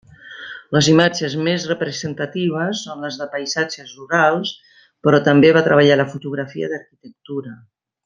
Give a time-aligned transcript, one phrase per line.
[0.75, 4.57] Les imatges més representatives són les de paisatges rurals,
[5.07, 7.59] però també va treballar la fotografia d'arquitectura.